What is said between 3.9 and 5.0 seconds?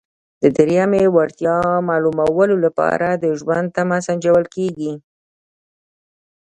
سنجول کیږي.